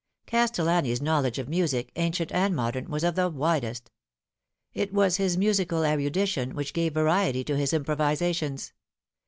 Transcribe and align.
Castel 0.25 0.65
lani's 0.65 0.99
knowledge 0.99 1.37
of 1.37 1.47
music, 1.47 1.91
ancient 1.95 2.31
and 2.31 2.55
modern, 2.55 2.85
was 2.89 3.03
of 3.03 3.13
the 3.13 3.29
widest. 3.29 3.91
It 4.73 4.91
was 4.91 5.17
his 5.17 5.37
musical 5.37 5.83
erudition 5.85 6.55
which 6.55 6.73
gave 6.73 6.95
variety 6.95 7.43
to 7.43 7.55
his 7.55 7.71
improvisations. 7.71 8.73